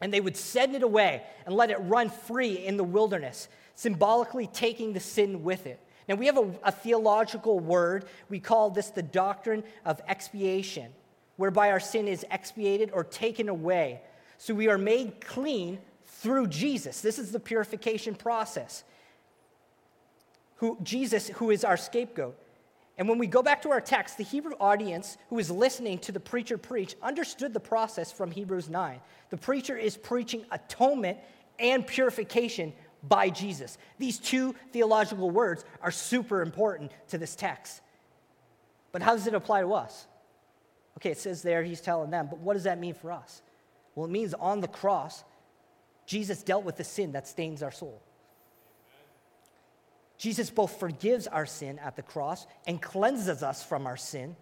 [0.00, 4.48] and they would send it away and let it run free in the wilderness, symbolically
[4.48, 5.80] taking the sin with it.
[6.08, 8.04] Now, we have a, a, theological word.
[8.28, 10.92] We call this the doctrine of expiation,
[11.36, 14.00] whereby our sin is expiated or taken away.
[14.38, 17.00] So we are made clean through Jesus.
[17.00, 18.84] This is the purification process.
[20.56, 22.36] Who, Jesus, who is our scapegoat.
[22.98, 26.12] And when we go back to our text, the Hebrew audience who is listening to
[26.12, 29.00] the preacher preach understood the process from Hebrews 9.
[29.28, 31.18] The preacher is preaching atonement
[31.58, 32.72] and purification
[33.08, 33.78] by Jesus.
[33.98, 37.80] These two theological words are super important to this text.
[38.92, 40.06] But how does it apply to us?
[40.96, 43.42] Okay, it says there he's telling them, but what does that mean for us?
[43.94, 45.24] Well, it means on the cross,
[46.06, 48.00] Jesus dealt with the sin that stains our soul.
[50.18, 54.36] Jesus both forgives our sin at the cross and cleanses us from our sin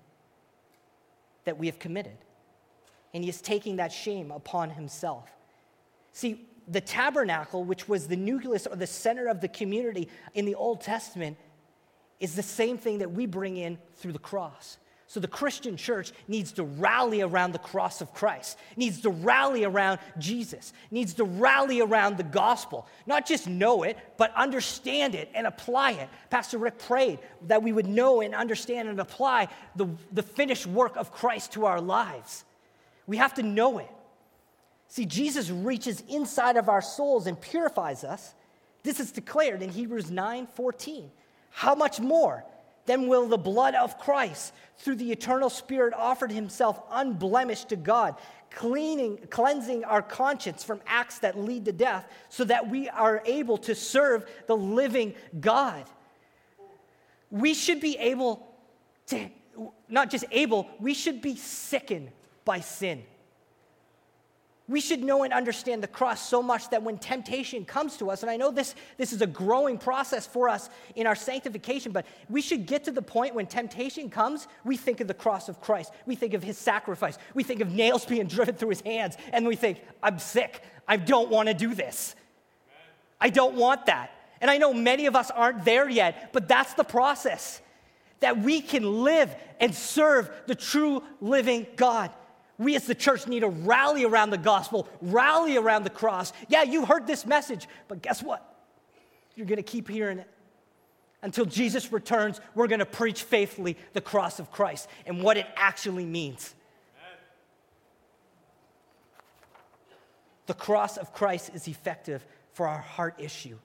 [1.45, 2.17] that we have committed.
[3.13, 5.29] And he is taking that shame upon himself.
[6.13, 10.55] See, the tabernacle, which was the nucleus or the center of the community in the
[10.55, 11.37] Old Testament,
[12.21, 14.79] is the same thing that we bring in through the cross.
[15.07, 19.63] So the Christian church needs to rally around the cross of Christ, needs to rally
[19.65, 22.89] around Jesus, needs to rally around the gospel.
[23.07, 26.09] Not just know it, but understand it and apply it.
[26.31, 30.97] Pastor Rick prayed that we would know and understand and apply the, the finished work
[30.97, 32.45] of Christ to our lives.
[33.07, 33.91] We have to know it.
[34.95, 38.33] See, Jesus reaches inside of our souls and purifies us.
[38.85, 41.11] This is declared in Hebrews 9 14.
[41.51, 42.45] How much more?
[42.87, 48.15] Then will the blood of Christ, through the eternal Spirit, offered himself unblemished to God,
[48.53, 53.59] cleaning, cleansing our conscience from acts that lead to death, so that we are able
[53.59, 55.87] to serve the living God.
[57.33, 58.47] We should be able
[59.09, 59.29] to,
[59.89, 62.13] not just able, we should be sickened
[62.45, 63.03] by sin.
[64.67, 68.23] We should know and understand the cross so much that when temptation comes to us,
[68.23, 72.07] and I know this, this is a growing process for us in our sanctification, but
[72.31, 75.61] we should get to the point when temptation comes, we think of the cross of
[75.61, 75.93] Christ.
[76.07, 77.19] We think of his sacrifice.
[77.35, 80.63] We think of nails being driven through his hands, and we think, I'm sick.
[80.89, 82.15] I don't want to do this.
[83.21, 84.13] I don't want that.
[84.41, 87.61] And I know many of us aren't there yet, but that's the process
[88.21, 92.11] that we can live and serve the true living God.
[92.59, 96.33] We as the church need to rally around the gospel, rally around the cross.
[96.49, 98.49] Yeah, you heard this message, but guess what?
[99.35, 100.29] You're going to keep hearing it.
[101.23, 105.47] Until Jesus returns, we're going to preach faithfully the cross of Christ and what it
[105.57, 106.55] actually means.
[110.47, 113.59] The cross of Christ is effective for our heart issue.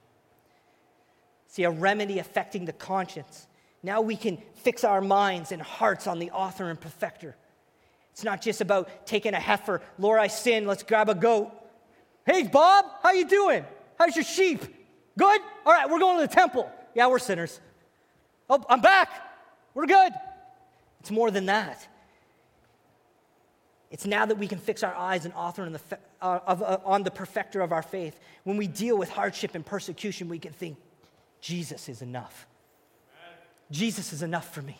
[1.48, 3.48] See, a remedy affecting the conscience.
[3.84, 7.36] Now we can fix our minds and hearts on the author and perfecter
[8.20, 9.82] it's not just about taking a heifer.
[9.98, 10.68] Lord, I sin.
[10.68, 11.54] Let's grab a goat.
[12.26, 13.64] Hey, Bob, how you doing?
[13.98, 14.62] How's your sheep?
[15.18, 15.40] Good?
[15.66, 16.70] All right, we're going to the temple.
[16.94, 17.62] Yeah, we're sinners.
[18.50, 19.10] Oh, I'm back.
[19.74, 20.12] We're good.
[21.00, 21.88] It's more than that.
[23.90, 25.82] It's now that we can fix our eyes and author on the,
[26.22, 28.20] uh, of, uh, on the perfecter of our faith.
[28.44, 30.76] When we deal with hardship and persecution, we can think,
[31.40, 32.48] Jesus is enough.
[33.16, 33.38] Amen.
[33.72, 34.78] Jesus is enough for me.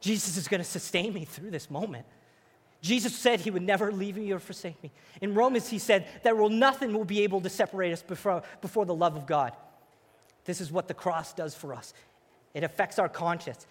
[0.00, 2.04] Jesus is going to sustain me through this moment.
[2.84, 4.92] Jesus said he would never leave me or forsake me.
[5.22, 8.84] In Romans, he said that will, nothing will be able to separate us before, before
[8.84, 9.56] the love of God.
[10.44, 11.94] This is what the cross does for us
[12.52, 13.66] it affects our conscience.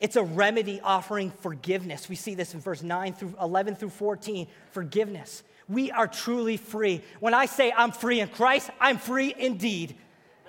[0.00, 2.10] It's a remedy offering forgiveness.
[2.10, 5.42] We see this in verse 9 through 11 through 14 forgiveness.
[5.66, 7.00] We are truly free.
[7.20, 9.96] When I say I'm free in Christ, I'm free indeed.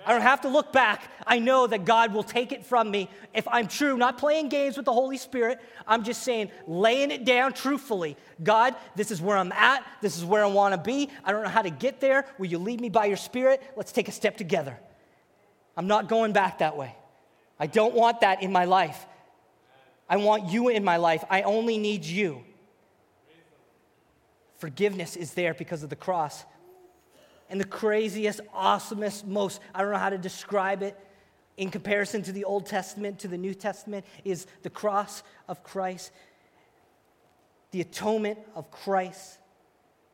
[0.06, 1.10] I don't have to look back.
[1.26, 4.76] I know that God will take it from me if I'm true, not playing games
[4.76, 5.60] with the Holy Spirit.
[5.86, 8.16] I'm just saying, laying it down truthfully.
[8.42, 9.86] God, this is where I'm at.
[10.00, 11.10] This is where I want to be.
[11.24, 12.26] I don't know how to get there.
[12.38, 13.62] Will you lead me by your Spirit?
[13.76, 14.78] Let's take a step together.
[15.76, 16.94] I'm not going back that way.
[17.58, 19.06] I don't want that in my life.
[20.08, 21.24] I want you in my life.
[21.30, 22.44] I only need you.
[24.58, 26.44] Forgiveness is there because of the cross
[27.48, 30.98] and the craziest, awesomest, most, I don't know how to describe it
[31.56, 36.10] in comparison to the Old Testament, to the New Testament, is the cross of Christ.
[37.70, 39.38] The atonement of Christ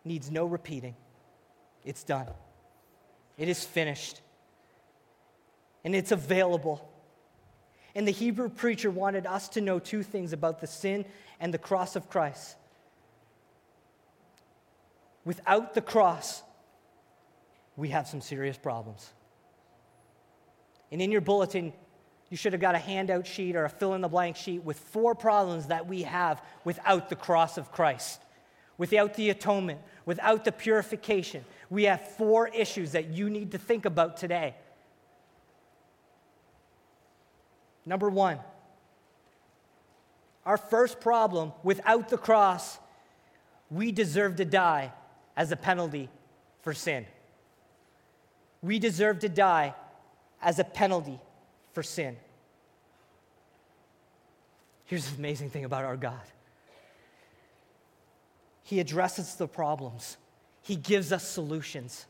[0.04, 0.96] needs no repeating.
[1.84, 2.26] It's done,
[3.38, 4.20] it is finished,
[5.84, 6.86] and it's available.
[7.94, 11.04] And the Hebrew preacher wanted us to know two things about the sin
[11.40, 12.56] and the cross of Christ.
[15.24, 16.42] Without the cross,
[17.76, 19.12] we have some serious problems.
[20.92, 21.72] And in your bulletin,
[22.30, 24.78] you should have got a handout sheet or a fill in the blank sheet with
[24.78, 28.22] four problems that we have without the cross of Christ,
[28.78, 31.44] without the atonement, without the purification.
[31.68, 34.54] We have four issues that you need to think about today.
[37.85, 38.38] Number one,
[40.46, 42.78] our first problem without the cross,
[43.70, 44.92] we deserve to die
[45.37, 46.09] as a penalty
[46.62, 47.06] for sin.
[48.62, 49.74] We deserve to die
[50.42, 51.18] as a penalty
[51.72, 52.16] for sin.
[54.84, 56.20] Here's the amazing thing about our God
[58.62, 60.16] He addresses the problems,
[60.62, 62.06] He gives us solutions.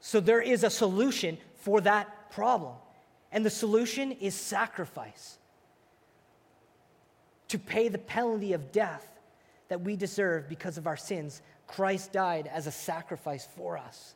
[0.00, 2.74] So there is a solution for that problem.
[3.30, 5.38] And the solution is sacrifice
[7.48, 9.06] to pay the penalty of death
[9.68, 11.40] that we deserve because of our sins.
[11.66, 14.14] Christ died as a sacrifice for us.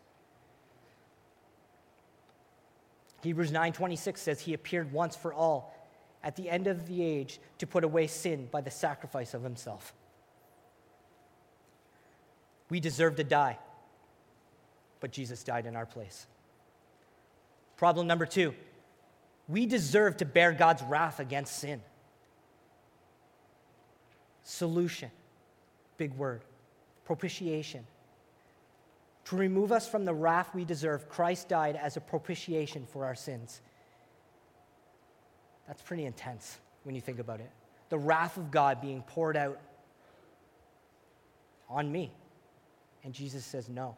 [3.27, 5.75] Hebrews 9:26 says he appeared once for all
[6.23, 9.93] at the end of the age to put away sin by the sacrifice of himself.
[12.71, 13.59] We deserve to die,
[15.01, 16.29] but Jesus died in our place.
[17.77, 18.55] Problem number 2.
[19.49, 21.83] We deserve to bear God's wrath against sin.
[24.45, 25.11] Solution.
[25.97, 26.43] Big word.
[27.05, 27.89] Propitiation.
[29.27, 33.17] To remove us from the wrath we deserve, Christ died as a propitiation for our
[33.17, 33.61] sins.
[35.67, 37.51] That's pretty intense when you think about it.
[37.89, 39.61] The wrath of God being poured out
[41.69, 42.12] on me.
[43.03, 43.97] And Jesus says, No,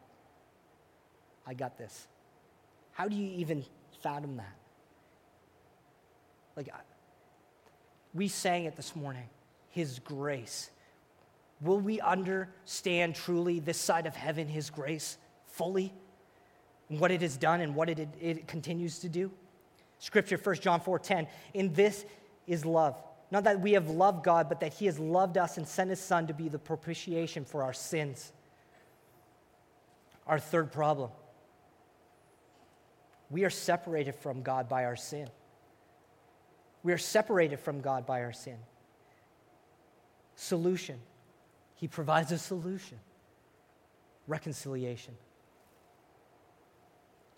[1.47, 2.07] I got this.
[2.93, 3.65] How do you even
[4.03, 4.57] fathom that?
[6.57, 6.69] Like,
[8.15, 9.29] we sang it this morning
[9.71, 10.71] His grace.
[11.61, 15.93] Will we understand truly this side of heaven, His grace, fully?
[16.89, 19.31] What it has done and what it, it continues to do?
[19.99, 21.27] Scripture, 1 John 4 10.
[21.55, 22.05] In this
[22.47, 22.97] is love.
[23.31, 26.01] Not that we have loved God, but that He has loved us and sent His
[26.01, 28.33] Son to be the propitiation for our sins.
[30.27, 31.11] Our third problem
[33.31, 35.29] we are separated from God by our sin.
[36.83, 38.57] We are separated from God by our sin.
[40.35, 40.99] Solution
[41.79, 42.99] he provides a solution
[44.27, 45.15] reconciliation.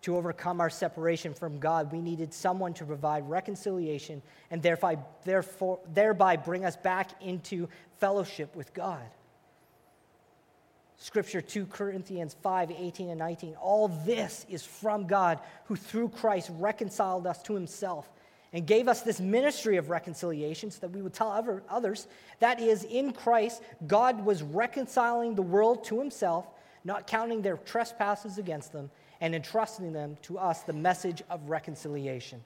[0.03, 5.79] To overcome our separation from God, we needed someone to provide reconciliation and thereby, therefore,
[5.93, 9.07] thereby bring us back into fellowship with God.
[10.97, 13.55] Scripture 2 Corinthians 5 18 and 19.
[13.57, 18.09] All this is from God, who through Christ reconciled us to himself
[18.53, 21.31] and gave us this ministry of reconciliation so that we would tell
[21.69, 22.07] others
[22.41, 26.47] that is, in Christ, God was reconciling the world to himself,
[26.85, 32.43] not counting their trespasses against them, and entrusting them to us the message of reconciliation.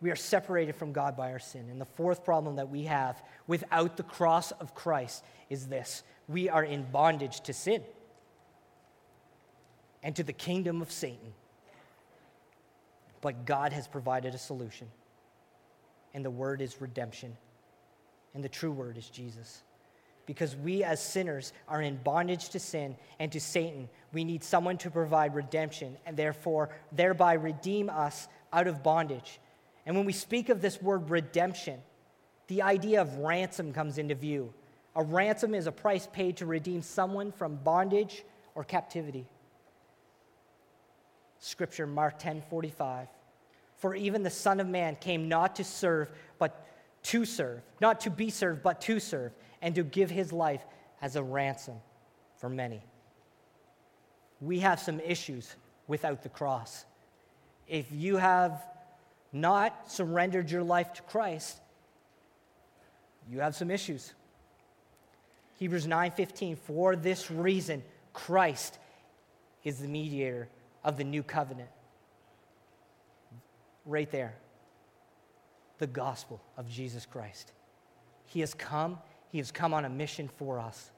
[0.00, 1.68] We are separated from God by our sin.
[1.70, 6.48] And the fourth problem that we have without the cross of Christ is this we
[6.48, 7.82] are in bondage to sin
[10.02, 11.32] and to the kingdom of Satan.
[13.24, 14.86] But God has provided a solution.
[16.12, 17.34] And the word is redemption.
[18.34, 19.62] And the true word is Jesus.
[20.26, 24.76] Because we as sinners are in bondage to sin and to Satan, we need someone
[24.76, 29.40] to provide redemption and therefore thereby redeem us out of bondage.
[29.86, 31.80] And when we speak of this word redemption,
[32.48, 34.52] the idea of ransom comes into view.
[34.96, 38.22] A ransom is a price paid to redeem someone from bondage
[38.54, 39.26] or captivity.
[41.44, 43.06] Scripture, Mark 10 45.
[43.76, 46.66] For even the Son of Man came not to serve, but
[47.02, 50.64] to serve, not to be served, but to serve, and to give his life
[51.02, 51.74] as a ransom
[52.38, 52.82] for many.
[54.40, 55.54] We have some issues
[55.86, 56.86] without the cross.
[57.68, 58.64] If you have
[59.30, 61.60] not surrendered your life to Christ,
[63.30, 64.14] you have some issues.
[65.58, 67.82] Hebrews 9:15 For this reason
[68.14, 68.78] Christ
[69.62, 70.48] is the mediator
[70.84, 71.70] of the new covenant.
[73.84, 74.34] Right there.
[75.78, 77.52] The gospel of Jesus Christ.
[78.26, 80.90] He has come, he has come on a mission for us.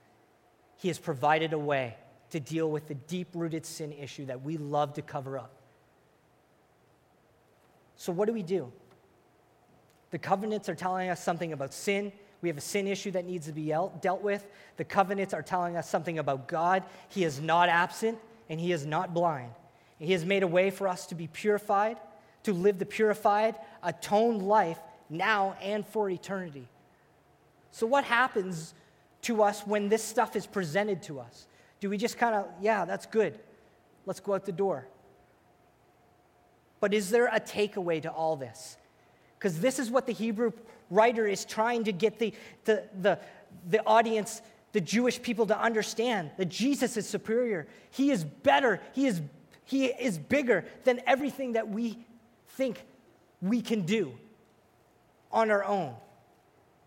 [0.76, 1.96] He has provided a way
[2.30, 5.52] to deal with the deep-rooted sin issue that we love to cover up.
[7.96, 8.70] So what do we do?
[10.10, 12.12] The covenants are telling us something about sin
[12.42, 14.46] we have a sin issue that needs to be dealt with.
[14.76, 16.84] The covenants are telling us something about God.
[17.08, 18.18] He is not absent
[18.48, 19.50] and He is not blind.
[19.98, 21.98] He has made a way for us to be purified,
[22.42, 24.78] to live the purified, atoned life
[25.08, 26.68] now and for eternity.
[27.70, 28.74] So, what happens
[29.22, 31.46] to us when this stuff is presented to us?
[31.80, 33.38] Do we just kind of, yeah, that's good.
[34.06, 34.86] Let's go out the door.
[36.80, 38.76] But is there a takeaway to all this?
[39.38, 40.52] Because this is what the Hebrew
[40.90, 42.32] writer is trying to get the,
[42.64, 43.18] the, the,
[43.68, 44.40] the audience,
[44.72, 47.66] the Jewish people, to understand that Jesus is superior.
[47.90, 48.80] He is better.
[48.94, 49.20] He is,
[49.66, 51.98] he is bigger than everything that we
[52.50, 52.82] think
[53.42, 54.14] we can do
[55.30, 55.94] on our own.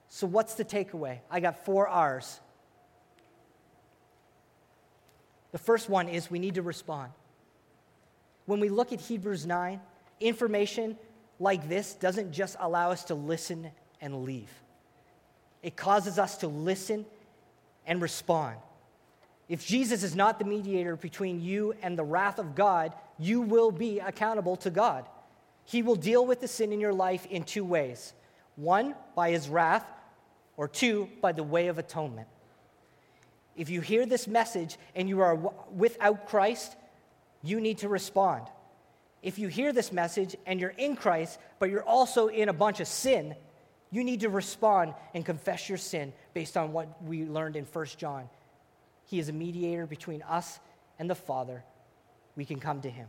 [0.08, 1.20] So, what's the takeaway?
[1.30, 2.40] I got four R's.
[5.52, 7.12] The first one is we need to respond.
[8.46, 9.80] When we look at Hebrews 9,
[10.20, 10.98] information
[11.40, 13.72] like this doesn't just allow us to listen
[14.02, 14.50] and leave.
[15.62, 17.06] It causes us to listen
[17.86, 18.58] and respond.
[19.50, 23.72] If Jesus is not the mediator between you and the wrath of God, you will
[23.72, 25.06] be accountable to God.
[25.66, 28.14] He will deal with the sin in your life in two ways
[28.56, 29.86] one, by his wrath,
[30.58, 32.28] or two, by the way of atonement.
[33.56, 35.36] If you hear this message and you are
[35.74, 36.76] without Christ,
[37.42, 38.44] you need to respond.
[39.24, 42.80] If you hear this message and you're in Christ, but you're also in a bunch
[42.80, 43.36] of sin,
[43.92, 47.86] you need to respond and confess your sin based on what we learned in 1
[47.98, 48.30] John.
[49.10, 50.60] He is a mediator between us
[51.00, 51.64] and the Father.
[52.36, 53.08] We can come to him.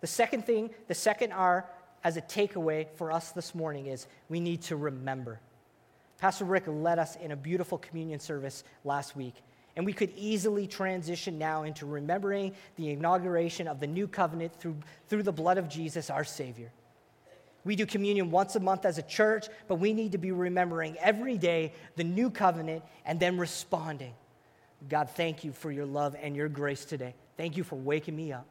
[0.00, 1.68] The second thing, the second R
[2.02, 5.38] as a takeaway for us this morning is we need to remember.
[6.18, 9.34] Pastor Rick led us in a beautiful communion service last week,
[9.76, 14.76] and we could easily transition now into remembering the inauguration of the new covenant through,
[15.08, 16.72] through the blood of Jesus, our Savior.
[17.66, 20.96] We do communion once a month as a church, but we need to be remembering
[20.98, 24.14] every day the new covenant and then responding.
[24.88, 27.16] God, thank you for your love and your grace today.
[27.36, 28.46] Thank you for waking me up.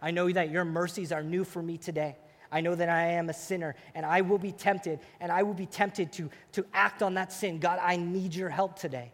[0.00, 2.16] I know that your mercies are new for me today.
[2.50, 5.52] I know that I am a sinner and I will be tempted, and I will
[5.52, 7.58] be tempted to, to act on that sin.
[7.58, 9.12] God, I need your help today.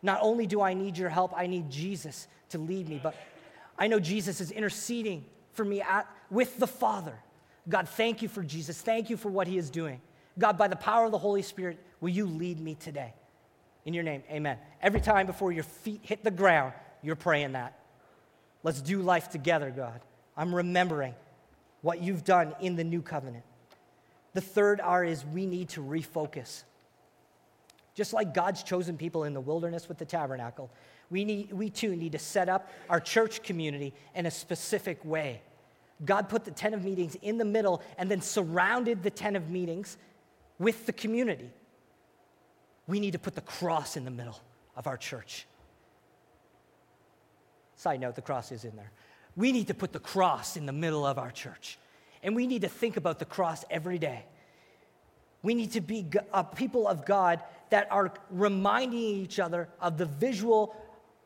[0.00, 3.16] Not only do I need your help, I need Jesus to lead me, but
[3.76, 5.24] I know Jesus is interceding
[5.54, 7.18] for me at, with the Father.
[7.68, 8.80] God, thank you for Jesus.
[8.80, 10.00] Thank you for what he is doing.
[10.38, 13.14] God, by the power of the Holy Spirit, will you lead me today?
[13.84, 14.58] In your name, amen.
[14.82, 17.78] Every time before your feet hit the ground, you're praying that.
[18.62, 20.00] Let's do life together, God.
[20.36, 21.14] I'm remembering
[21.82, 23.44] what you've done in the new covenant.
[24.34, 26.64] The third R is we need to refocus.
[27.94, 30.70] Just like God's chosen people in the wilderness with the tabernacle,
[31.08, 35.40] we, need, we too need to set up our church community in a specific way.
[36.04, 39.48] God put the tent of meetings in the middle and then surrounded the tent of
[39.48, 39.96] meetings
[40.58, 41.50] with the community.
[42.86, 44.38] We need to put the cross in the middle
[44.76, 45.46] of our church.
[47.76, 48.90] Side note, the cross is in there.
[49.36, 51.78] We need to put the cross in the middle of our church.
[52.22, 54.24] And we need to think about the cross every day.
[55.42, 57.40] We need to be a people of God
[57.70, 60.74] that are reminding each other of the visual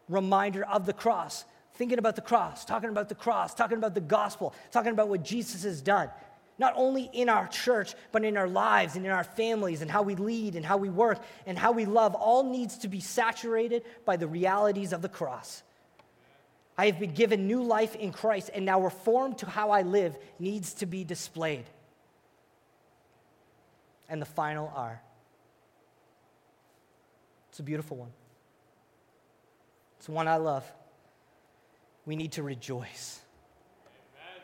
[0.09, 1.45] reminder of the cross
[1.81, 5.25] thinking about the cross, talking about the cross, talking about the gospel, talking about what
[5.25, 6.11] Jesus has done.
[6.59, 10.03] Not only in our church, but in our lives and in our families and how
[10.03, 13.83] we lead and how we work and how we love, all needs to be saturated
[14.05, 15.63] by the realities of the cross.
[16.77, 20.19] I have been given new life in Christ, and now reform to how I live
[20.39, 21.65] needs to be displayed.
[24.07, 25.01] And the final R.
[27.49, 28.13] It's a beautiful one.
[29.97, 30.71] It's one I love
[32.07, 33.21] we need to rejoice.
[34.17, 34.43] Amen.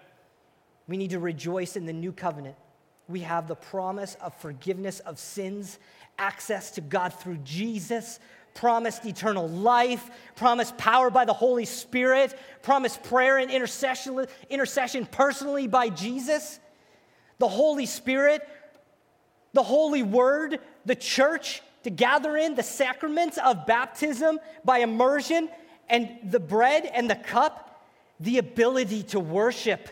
[0.89, 2.57] We need to rejoice in the new covenant.
[3.09, 5.79] We have the promise of forgiveness of sins,
[6.19, 8.19] access to God through Jesus,
[8.55, 15.69] promised eternal life, promised power by the Holy Spirit, promised prayer and intercession, intercession personally
[15.69, 16.59] by Jesus,
[17.39, 18.47] the Holy Spirit,
[19.53, 25.49] the Holy Word, the church to gather in the sacraments of baptism by immersion
[25.89, 27.85] and the bread and the cup,
[28.21, 29.89] the ability to worship,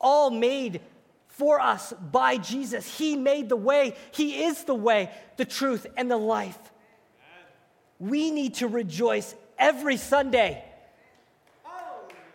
[0.00, 0.80] all made
[1.28, 2.98] for us by Jesus.
[2.98, 6.58] He made the way, He is the way, the truth, and the life.
[8.00, 10.64] We need to rejoice every Sunday,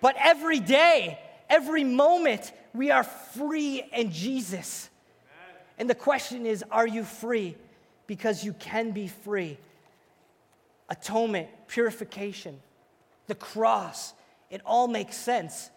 [0.02, 4.90] but every day, every moment, we are free in Jesus.
[5.78, 7.56] And the question is are you free?
[8.08, 9.58] Because you can be free.
[10.94, 12.60] Atonement, purification,
[13.26, 14.14] the cross,
[14.52, 15.72] it all makes sense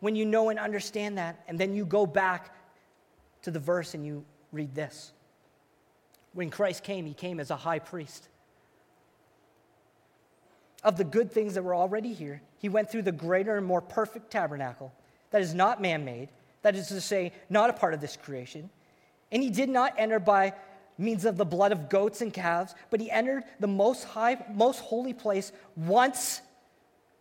[0.00, 1.44] when you know and understand that.
[1.46, 2.52] And then you go back
[3.42, 5.12] to the verse and you read this.
[6.32, 8.28] When Christ came, he came as a high priest.
[10.82, 13.80] Of the good things that were already here, he went through the greater and more
[13.80, 14.92] perfect tabernacle
[15.30, 16.28] that is not man made,
[16.62, 18.68] that is to say, not a part of this creation
[19.34, 20.54] and he did not enter by
[20.96, 24.80] means of the blood of goats and calves, but he entered the most high, most
[24.80, 26.40] holy place once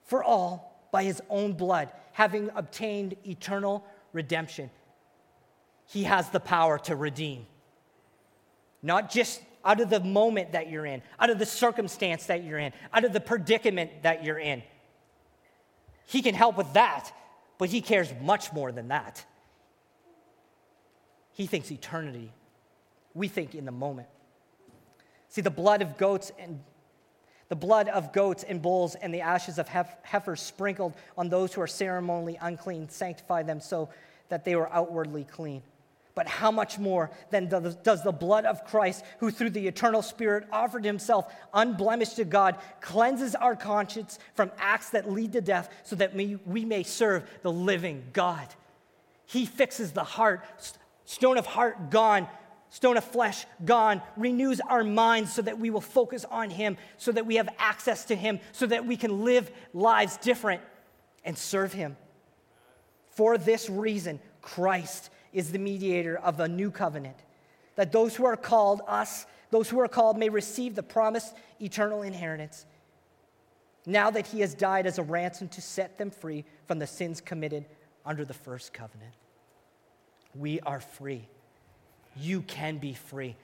[0.03, 4.69] for all by his own blood, having obtained eternal redemption.
[5.88, 7.45] He has the power to redeem.
[8.82, 12.59] Not just out of the moment that you're in, out of the circumstance that you're
[12.59, 14.61] in, out of the predicament that you're in.
[16.05, 17.11] He can help with that,
[17.57, 19.26] but he cares much more than that.
[21.32, 22.32] He thinks eternity.
[23.14, 24.07] We think in the moment.
[25.30, 26.59] See, the blood of goats and
[27.49, 31.61] the blood of goats and bulls and the ashes of heifers sprinkled on those who
[31.61, 33.89] are ceremonially unclean sanctify them so
[34.30, 35.61] that they were outwardly clean.
[36.16, 40.47] But how much more then does the blood of Christ, who through the eternal Spirit
[40.51, 45.95] offered himself unblemished to God, cleanses our conscience from acts that lead to death so
[45.95, 48.47] that we, we may serve the living God?
[49.26, 50.43] He fixes the heart
[51.05, 52.28] Stone of heart gone,
[52.74, 57.11] stone of flesh gone, renews our minds so that we will focus on Him, so
[57.11, 60.59] that we have access to Him, so that we can live lives different
[61.24, 61.95] and serve Him.
[63.11, 67.17] For this reason, Christ is the mediator of a new covenant,
[67.76, 72.01] that those who are called, us, those who are called, may receive the promised eternal
[72.01, 72.65] inheritance.
[73.86, 77.21] Now that He has died as a ransom to set them free from the sins
[77.21, 77.65] committed
[78.03, 79.13] under the first covenant.
[80.34, 81.28] We are free.
[82.16, 83.36] You can be free.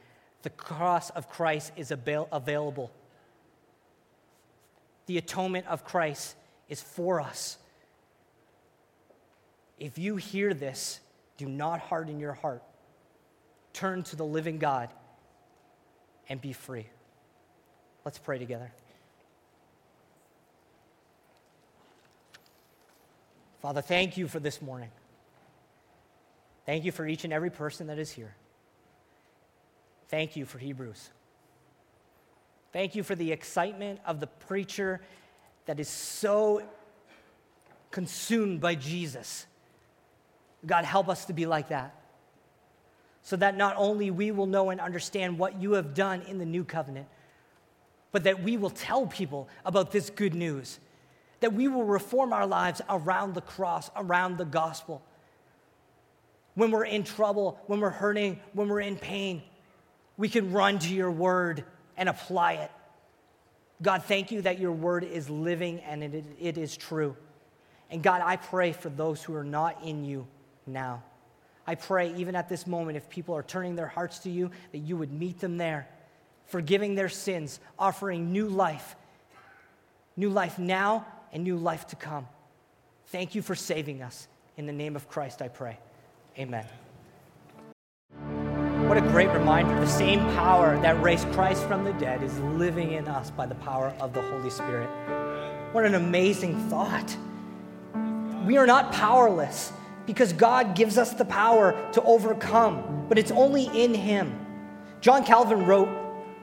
[0.44, 2.92] The cross of Christ is available.
[5.08, 6.36] The atonement of Christ
[6.70, 7.58] is for us.
[9.80, 11.00] If you hear this,
[11.38, 12.64] do not harden your heart.
[13.74, 14.90] Turn to the living God
[16.28, 16.86] and be free.
[18.06, 18.72] Let's pray together.
[23.62, 24.90] Father, thank you for this morning.
[26.66, 28.36] Thank you for each and every person that is here.
[30.10, 31.10] Thank you for Hebrews.
[32.72, 35.02] Thank you for the excitement of the preacher
[35.66, 36.62] that is so
[37.92, 39.46] consumed by Jesus.
[40.66, 41.96] God, help us to be like that.
[43.22, 46.46] So that not only we will know and understand what you have done in the
[46.46, 47.08] new covenant,
[48.12, 50.80] but that we will tell people about this good news.
[51.42, 55.04] That we will reform our lives around the cross, around the gospel
[56.60, 59.42] when we're in trouble, when we're hurting, when we're in pain,
[60.20, 61.64] we can run to your word
[61.96, 62.72] and apply it.
[63.82, 67.16] God, thank you that your word is living and it, it is true.
[67.90, 70.28] And God, I pray for those who are not in you
[70.68, 71.04] now.
[71.66, 74.80] I pray, even at this moment, if people are turning their hearts to you, that
[74.80, 75.88] you would meet them there,
[76.48, 78.98] forgiving their sins, offering new life,
[80.18, 82.28] new life now and new life to come.
[83.08, 84.28] Thank you for saving us.
[84.58, 85.80] In the name of Christ, I pray.
[86.38, 86.66] Amen.
[88.90, 89.80] What a great reminder.
[89.80, 93.54] The same power that raised Christ from the dead is living in us by the
[93.54, 94.90] power of the Holy Spirit.
[95.74, 97.16] What an amazing thought.
[98.48, 99.72] We are not powerless
[100.08, 104.44] because God gives us the power to overcome, but it's only in Him.
[105.02, 105.90] John Calvin wrote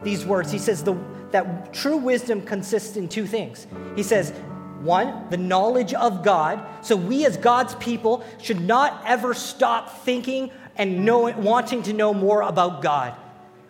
[0.04, 0.52] these words.
[0.52, 0.96] He says the,
[1.32, 3.66] that true wisdom consists in two things.
[3.96, 4.30] He says,
[4.82, 6.64] one, the knowledge of God.
[6.84, 12.12] So we as God's people should not ever stop thinking and knowing, wanting to know
[12.12, 13.14] more about God.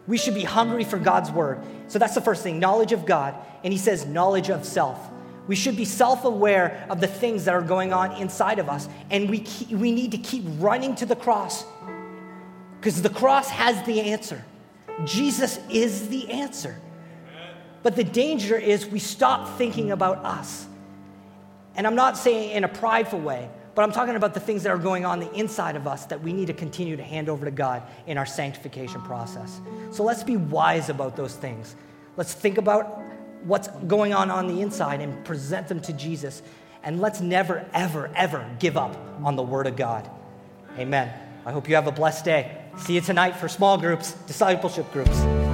[0.06, 1.60] We should be hungry for God's word.
[1.88, 3.34] So that's the first thing knowledge of God.
[3.64, 4.98] And he says, knowledge of self.
[5.48, 8.88] We should be self aware of the things that are going on inside of us.
[9.10, 11.64] And we, keep, we need to keep running to the cross
[12.78, 14.44] because the cross has the answer.
[15.04, 16.80] Jesus is the answer.
[17.82, 20.66] But the danger is we stop thinking about us
[21.76, 24.70] and I'm not saying in a prideful way, but I'm talking about the things that
[24.70, 27.44] are going on the inside of us that we need to continue to hand over
[27.44, 29.60] to God in our sanctification process.
[29.90, 31.76] So let's be wise about those things.
[32.16, 33.02] Let's think about
[33.44, 36.42] what's going on on the inside and present them to Jesus.
[36.84, 40.08] And let's never, ever, ever give up on the Word of God.
[40.78, 41.12] Amen.
[41.44, 42.64] I hope you have a blessed day.
[42.78, 45.45] See you tonight for small groups, discipleship groups.